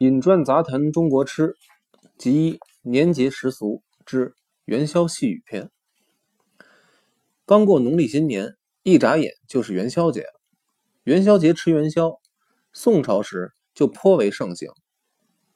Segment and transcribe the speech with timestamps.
[0.00, 1.56] 饮馔杂谈中国吃，
[2.16, 4.34] 集年节时俗之
[4.64, 5.70] 元宵细语篇。
[7.44, 10.24] 刚过农历新年，一眨眼就是元宵节。
[11.02, 12.18] 元宵节吃元宵，
[12.72, 14.70] 宋朝时就颇为盛行。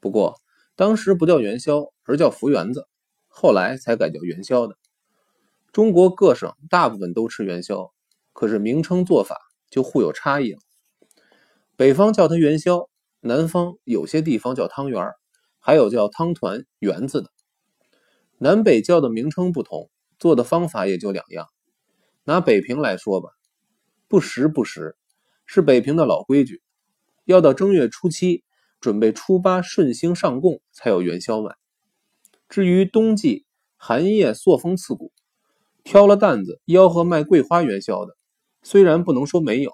[0.00, 0.34] 不过
[0.74, 2.88] 当时不叫元宵，而叫福圆子，
[3.28, 4.76] 后来才改叫元宵的。
[5.70, 7.92] 中国各省大部分都吃元宵，
[8.32, 9.36] 可是名称做法
[9.70, 10.58] 就互有差异了。
[11.76, 12.88] 北方叫它元宵。
[13.24, 15.12] 南方有些地方叫汤圆，
[15.60, 17.30] 还有叫汤团、圆子的。
[18.38, 21.46] 南北叫的名称不同，做的方法也就两样。
[22.24, 23.28] 拿北平来说吧，
[24.08, 24.96] 不时不时
[25.46, 26.62] 是北平的老规矩，
[27.24, 28.42] 要到正月初七
[28.80, 31.54] 准备初八顺星上供才有元宵卖。
[32.48, 33.46] 至于冬季
[33.76, 35.12] 寒夜朔风刺骨，
[35.84, 38.16] 挑了担子吆喝卖桂花元宵的，
[38.64, 39.72] 虽然不能说没有，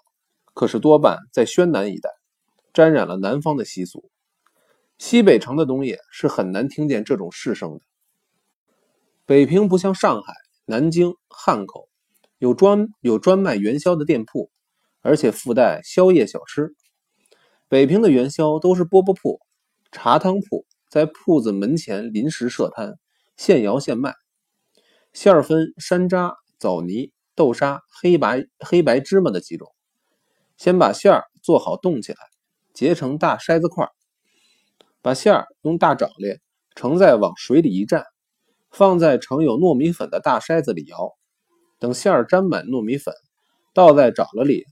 [0.53, 2.18] 可是多半在宣南一带。
[2.79, 4.09] 沾染了南方的习俗，
[4.99, 7.81] 西北城的东野是很难听见这种市声的。
[9.27, 10.33] 北平不像上海、
[10.65, 11.89] 南京、汉口，
[12.39, 14.53] 有专有专卖元宵的店铺，
[15.01, 16.73] 而且附带宵夜小吃。
[17.67, 19.41] 北平的元宵都是饽饽铺、
[19.91, 22.95] 茶汤铺在铺子门前临时设摊，
[23.37, 24.15] 现摇现卖。
[25.13, 29.67] 馅儿分山楂、枣泥、豆沙、黑白黑白芝麻的几种，
[30.57, 32.19] 先把馅儿做好冻起来。
[32.79, 33.89] 结成大筛子块，
[35.03, 36.41] 把馅儿用大掌链
[36.77, 38.05] 盛在往水里一蘸，
[38.71, 41.11] 放在盛有糯米粉的大筛子里摇，
[41.81, 43.13] 等馅儿沾满糯米粉，
[43.75, 44.65] 倒在掌了里，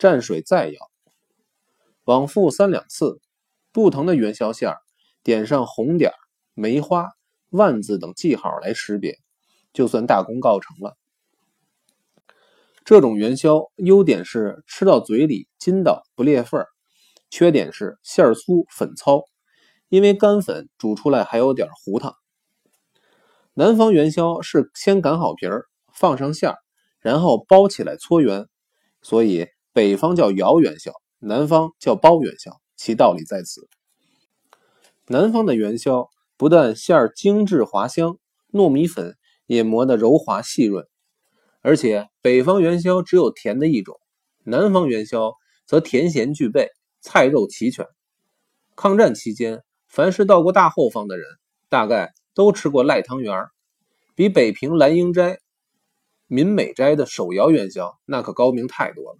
[0.00, 0.80] 蘸水再摇，
[2.02, 3.20] 往复三两次。
[3.70, 4.78] 不同的元宵馅儿
[5.22, 6.10] 点上红点、
[6.54, 7.08] 梅花、
[7.50, 9.16] 万字等记号来识别，
[9.72, 10.96] 就算大功告成了。
[12.84, 16.66] 这种元宵优点是吃到嘴里筋道不裂缝儿。
[17.32, 19.24] 缺点是馅儿粗粉糙，
[19.88, 22.14] 因为干粉煮出来还有点糊烫。
[23.54, 26.58] 南方元宵是先擀好皮儿，放上馅儿，
[27.00, 28.48] 然后包起来搓圆，
[29.00, 33.66] 所以北方叫摇元宵，南方叫包元宵，其道理在此。
[35.06, 38.18] 南方的元宵不但馅儿精致滑香，
[38.52, 39.16] 糯米粉
[39.46, 40.86] 也磨得柔滑细润，
[41.62, 43.98] 而且北方元宵只有甜的一种，
[44.44, 45.32] 南方元宵
[45.64, 46.68] 则甜咸俱备。
[47.02, 47.86] 菜肉齐全。
[48.74, 51.26] 抗战期间，凡是到过大后方的人，
[51.68, 53.50] 大概都吃过赖汤圆儿，
[54.14, 55.40] 比北平蓝英斋、
[56.26, 59.18] 民美斋的手摇元宵那可高明太多了。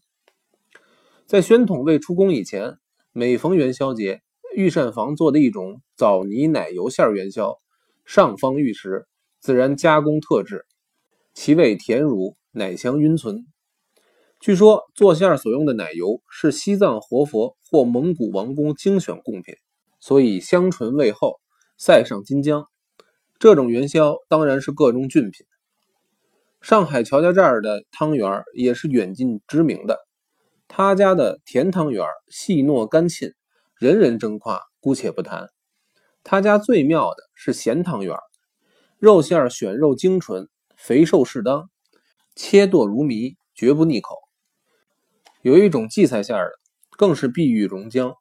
[1.27, 2.79] 在宣统未出宫以前，
[3.13, 4.23] 每逢元宵节，
[4.55, 7.59] 御膳房做的一种枣泥奶油馅元宵，
[8.05, 9.07] 上方玉石，
[9.41, 10.67] 自然加工特制，
[11.35, 13.47] 其味甜如奶香晕存。
[14.43, 19.55] 据说做馅所用的奶油是西藏活佛或蒙古王公精选贡品，
[20.01, 21.39] 所以香醇味厚，
[21.79, 22.67] 塞上金浆。
[23.39, 25.47] 这种元宵当然是各种俊品。
[26.61, 30.01] 上海乔家这儿的汤圆也是远近知名的，
[30.67, 33.37] 他家的甜汤圆细糯甘沁，
[33.79, 35.51] 人人争夸，姑且不谈。
[36.25, 38.19] 他家最妙的是咸汤圆，
[38.99, 41.71] 肉馅选肉精纯，肥瘦适当，
[42.35, 44.17] 切剁如糜，绝不腻口。
[45.43, 46.53] 有一种荠菜馅的，
[46.97, 48.15] 更是碧玉溶浆，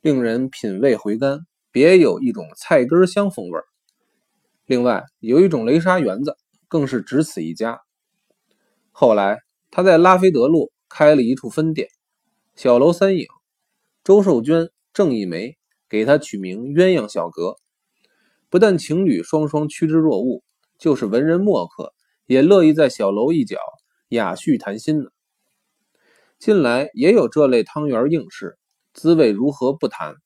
[0.00, 3.60] 令人品味回甘，别有一种菜根香风味
[4.66, 6.36] 另外有一种雷沙园子，
[6.66, 7.80] 更是只此一家。
[8.90, 9.38] 后来
[9.70, 11.86] 他在拉菲德路开了一处分店，
[12.56, 13.28] 小楼三影，
[14.02, 15.56] 周寿娟、郑一梅
[15.88, 17.54] 给他取名鸳鸯小阁。
[18.50, 20.42] 不但情侣双双趋之若鹜，
[20.76, 21.94] 就是文人墨客
[22.26, 23.58] 也乐意在小楼一角
[24.08, 25.10] 雅叙谈心呢。
[26.38, 28.58] 近来也有这类汤圆应试，
[28.92, 30.16] 滋味如何不谈？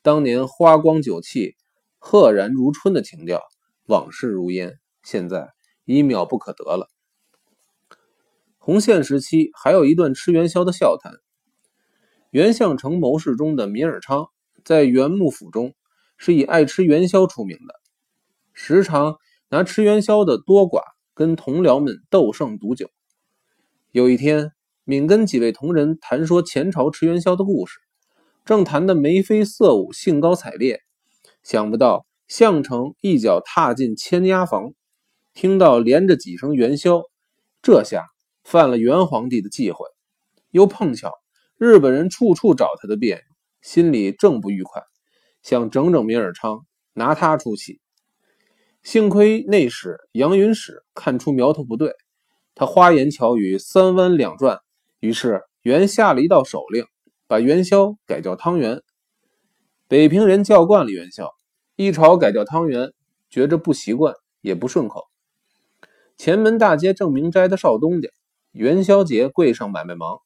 [0.00, 1.56] 当年花光酒气、
[1.98, 3.42] 赫然如春的情调，
[3.86, 5.50] 往事如烟，现在
[5.84, 6.88] 已渺不可得了。
[8.58, 11.14] 洪宪时期还有一段吃元宵的笑谈。
[12.30, 14.28] 袁相城谋士中的闵尔昌，
[14.64, 15.74] 在元幕府中
[16.16, 17.74] 是以爱吃元宵出名的，
[18.52, 19.16] 时常
[19.48, 20.82] 拿吃元宵的多寡
[21.14, 22.88] 跟同僚们斗胜赌酒。
[23.90, 24.52] 有一天。
[24.88, 27.80] 敏跟几位同仁谈说前朝吃元宵的故事，
[28.44, 30.80] 正谈得眉飞色舞、兴高采烈，
[31.42, 34.74] 想不到项城一脚踏进千家房，
[35.34, 37.02] 听到连着几声元宵，
[37.62, 38.04] 这下
[38.44, 39.88] 犯了元皇帝的忌讳，
[40.52, 41.14] 又碰巧
[41.58, 43.22] 日本人处处找他的别扭，
[43.62, 44.84] 心里正不愉快，
[45.42, 46.60] 想整整闵尔昌，
[46.92, 47.80] 拿他出气。
[48.84, 51.92] 幸亏内史杨云史看出苗头不对，
[52.54, 54.60] 他花言巧语，三弯两转。
[55.06, 56.84] 于是，原下了一道手令，
[57.28, 58.82] 把元宵改叫汤圆。
[59.86, 61.30] 北平人叫惯了元宵，
[61.76, 62.90] 一朝改叫汤圆，
[63.30, 65.04] 觉着不习惯，也不顺口。
[66.16, 68.08] 前门大街正明斋的少东家，
[68.50, 70.18] 元宵节柜上买卖忙，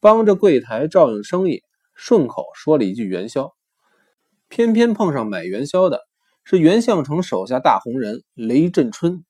[0.00, 1.62] 帮着柜台照应生意，
[1.94, 3.52] 顺口说了一句元宵。
[4.48, 6.00] 偏偏碰上买元宵的
[6.42, 9.26] 是袁相成手下大红人雷震春，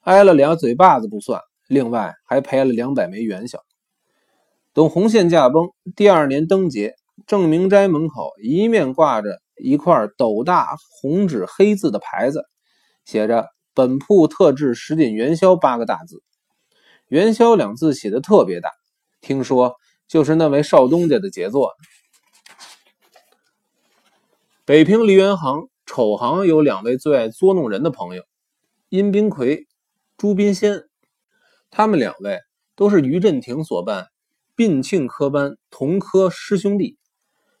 [0.00, 3.58] 挨了俩嘴巴子不算，另外还赔了两百枚元宵。
[4.80, 6.94] 等红线驾崩，第二年灯节。
[7.26, 12.46] 正明斋门口一面挂着一块斗大红纸黑字的牌子，
[13.04, 16.22] 写着“本铺特制十锦元宵”八个大字。
[17.08, 18.70] 元宵两字写的特别大，
[19.20, 19.74] 听说
[20.08, 21.74] 就是那位少东家的杰作。
[24.64, 28.22] 北平梨园行丑行有两位最爱捉弄人的朋友，
[28.88, 29.66] 殷宾魁、
[30.16, 30.84] 朱宾仙，
[31.70, 32.38] 他们两位
[32.74, 34.06] 都是于振廷所办
[34.60, 36.98] 并庆科班同科师兄弟。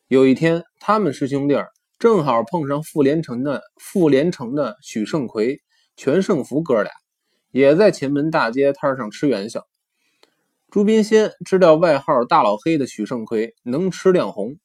[0.06, 1.54] 有一天，他们师兄弟
[1.98, 5.62] 正好碰上傅连城的傅连城的许胜奎、
[5.96, 6.92] 全胜福哥俩，
[7.52, 9.66] 也在前门大街摊上吃元宵。
[10.68, 14.58] 朱宾仙知道外号大老黑的许胜奎能吃亮红，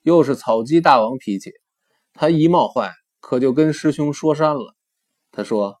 [0.00, 1.52] 又是草鸡大王脾气，
[2.14, 2.90] 他一冒坏，
[3.20, 4.74] 可就跟师兄说山了。
[5.30, 5.76] 他说：“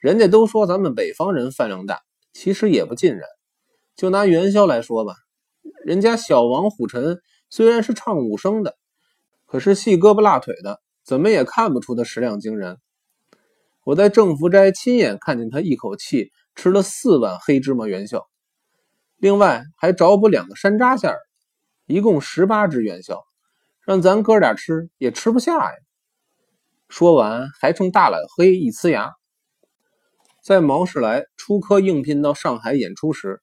[0.00, 2.00] 人家都说咱们北方人饭量大，
[2.32, 3.22] 其实也不尽然。
[3.94, 5.14] 就拿元宵来说吧，
[5.86, 7.18] 人家小王虎臣。”
[7.48, 8.76] 虽然是唱武生的，
[9.46, 12.78] 可是细胳膊辣腿的，怎么也看不出他食量惊人。
[13.84, 18.26] 我在正福斋亲眼看见他一口气吃了四碗黑芝麻元宵，
[19.16, 21.20] 另外还找补两个山楂馅儿，
[21.86, 23.22] 一共十八只元宵，
[23.80, 25.78] 让咱哥俩吃也吃不下呀。
[26.88, 29.12] 说完还冲大老黑一呲牙。
[30.42, 33.40] 在毛世来出科应聘到上海演出时，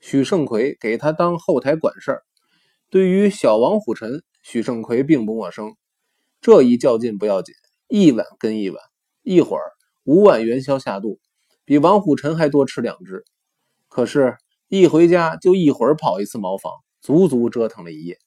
[0.00, 2.22] 许胜奎给他当后台管事儿。
[2.88, 5.76] 对于小王虎臣，许胜奎并不陌生。
[6.40, 7.54] 这一较劲不要紧，
[7.88, 8.82] 一碗跟一碗，
[9.22, 9.62] 一会儿
[10.04, 11.20] 五碗元宵下肚，
[11.64, 13.24] 比王虎臣还多吃两只。
[13.88, 14.36] 可是，
[14.68, 18.18] 一回家就一会儿跑一次茅房，足足折腾了一夜。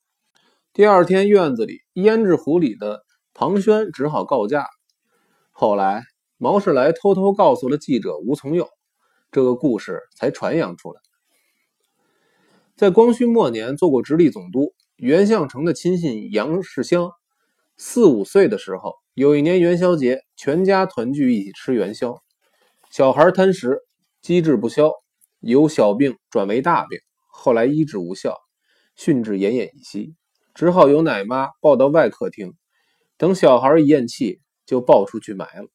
[0.74, 3.04] 第二天，院子里胭脂壶里的
[3.34, 4.68] 庞轩只好告假。
[5.52, 6.04] 后来，
[6.38, 8.70] 毛世来偷偷告诉了记者吴从佑，
[9.32, 11.03] 这个故事才传扬出来。
[12.76, 17.12] 在光绪末年做过直隶总督，袁相成的亲信杨世襄，
[17.78, 22.24] 四五岁的时候，有一年元宵节，全家团聚一起吃元宵。
[22.90, 23.82] 小孩贪食，
[24.24, 24.92] 积滞不消，
[25.40, 26.98] 由小病转为大病，
[27.28, 28.38] 后来医治无效，
[28.96, 30.16] 训至奄奄一息，
[30.56, 32.56] 只好由奶妈抱到外客厅，
[33.18, 35.68] 等小孩一咽气，就抱出去埋了。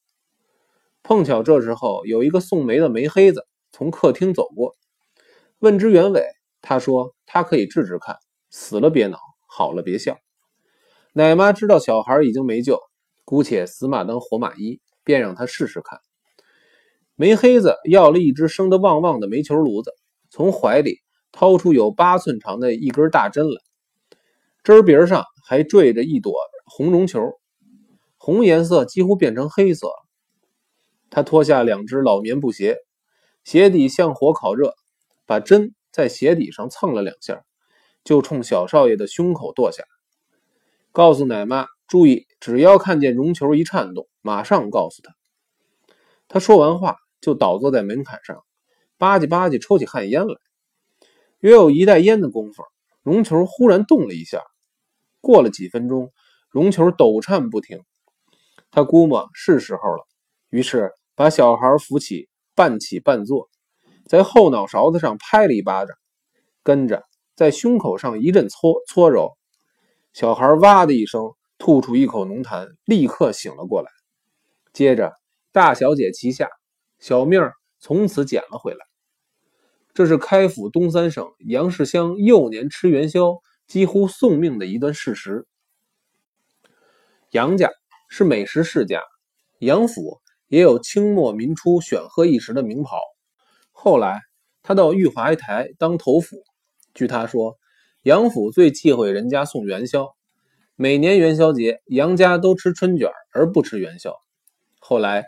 [1.04, 4.74] 碰巧这时候有一个送煤的煤黑子从客厅走过，
[5.60, 6.26] 问之原委。
[6.60, 8.16] 他说：“他可以治治看，
[8.50, 10.18] 死了别恼，好了别笑。”
[11.14, 12.80] 奶妈知道小孩已经没救，
[13.24, 16.00] 姑且死马当活马医，便让他试试看。
[17.14, 19.92] 煤黑子要了一只生得旺旺的煤球炉子，
[20.30, 20.98] 从怀里
[21.32, 23.60] 掏出有八寸长的一根大针来，
[24.62, 26.34] 针鼻上还缀着一朵
[26.64, 27.20] 红绒球，
[28.18, 29.88] 红颜色几乎变成黑色。
[31.10, 32.76] 他脱下两只老棉布鞋，
[33.42, 34.74] 鞋底向火烤热，
[35.24, 35.74] 把针。
[35.98, 37.42] 在鞋底上蹭了两下，
[38.04, 39.82] 就冲小少爷的胸口剁下，
[40.92, 45.16] 告诉奶妈注意，只要看见绒球一颤动，马上告诉他。
[46.28, 48.44] 他说完话，就倒坐在门槛上，
[48.96, 50.36] 吧唧吧唧抽起旱烟来。
[51.40, 52.62] 约有一袋烟的功夫，
[53.02, 54.44] 绒球忽然动了一下。
[55.20, 56.12] 过了几分钟，
[56.48, 57.82] 绒球抖颤不停。
[58.70, 60.06] 他估摸是时候了，
[60.48, 63.50] 于是把小孩扶起，半起半坐。
[64.08, 65.94] 在后脑勺子上拍了一巴掌，
[66.62, 67.04] 跟着
[67.36, 69.36] 在胸口上一阵搓搓揉，
[70.14, 73.90] 小孩哇的一声吐出一口浓痰，立刻醒了过来。
[74.72, 75.12] 接着
[75.52, 76.48] 大小姐齐下，
[76.98, 78.78] 小命从此捡了回来。
[79.92, 83.36] 这是开府东三省杨世襄幼年吃元宵
[83.66, 85.46] 几乎送命的一段事实。
[87.32, 87.70] 杨家
[88.08, 89.02] 是美食世家，
[89.58, 92.98] 杨府也有清末民初选喝一时的名袍。
[93.80, 94.22] 后来，
[94.64, 96.42] 他到玉华台当头府。
[96.94, 97.56] 据他说，
[98.02, 100.08] 杨府最忌讳人家送元宵。
[100.74, 104.16] 每年元宵节，杨家都吃春卷而不吃元宵。
[104.80, 105.26] 后来，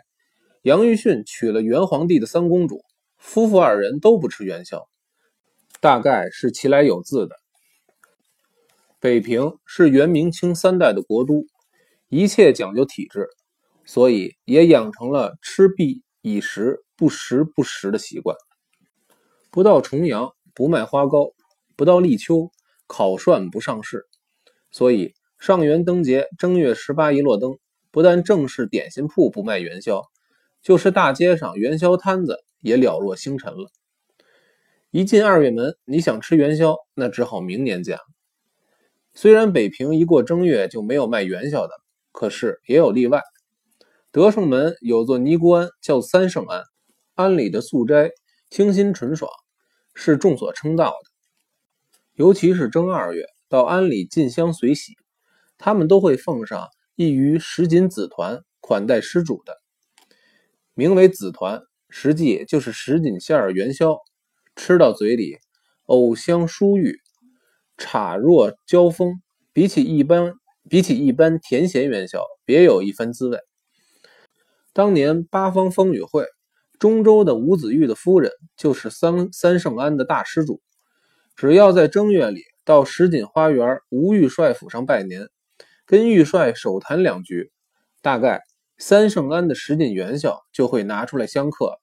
[0.63, 2.81] 杨玉训娶了元皇帝的三公主，
[3.17, 4.85] 夫妇二人都不吃元宵，
[5.79, 7.37] 大概是其来有自的。
[8.99, 11.45] 北平是元明清三代的国都，
[12.09, 13.29] 一切讲究体制，
[13.85, 16.83] 所以也养成了吃必以食。
[17.01, 18.37] 不时不食的习惯。
[19.49, 21.31] 不到重阳不卖花糕，
[21.75, 22.51] 不到立秋
[22.85, 24.05] 烤涮不上市，
[24.69, 27.57] 所以上元灯节正月十八一落灯，
[27.89, 30.03] 不但正式点心铺不卖元宵，
[30.61, 33.71] 就是大街上元宵摊子也了若星辰了。
[34.91, 38.03] 一进二月门，你想吃元宵，那只好明年见了。
[39.15, 41.73] 虽然北平一过正月就没有卖元宵的，
[42.11, 43.23] 可是也有例外。
[44.11, 46.63] 德胜门有座尼姑庵，叫三圣庵，
[47.15, 48.11] 庵里的素斋
[48.49, 49.29] 清新纯爽，
[49.93, 51.11] 是众所称道的。
[52.13, 54.93] 尤其是正二月，到庵里进香随喜，
[55.57, 59.57] 他们都会奉上一盂什锦紫团款待施主的，
[60.73, 63.97] 名为紫团，实际就是什锦馅儿元宵。
[64.55, 65.37] 吃到嘴里，
[65.85, 66.99] 藕香酥郁，
[67.77, 69.21] 茶若交锋，
[69.53, 70.33] 比起一般
[70.69, 73.39] 比起一般甜咸元宵，别有一番滋味。
[74.73, 76.25] 当年八方风雨会，
[76.81, 80.63] 中州的吴子玉的夫人就是三三圣庵的大施主。
[81.35, 85.29] 只要在正月里到石锦花园吴玉帅府上拜年，
[85.85, 87.51] 跟玉帅手谈两句，
[88.01, 88.41] 大概
[88.79, 91.79] 三圣庵的石锦元宵就会拿出来相克。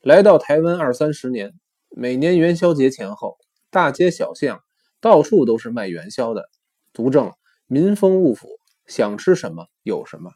[0.00, 1.52] 来到台湾二三十年，
[1.90, 3.36] 每年元宵节前后，
[3.68, 4.62] 大街小巷
[5.00, 6.48] 到处都是卖元宵的，
[6.94, 7.32] 足证
[7.66, 8.46] 民风物阜，
[8.86, 10.30] 想吃什么有什么。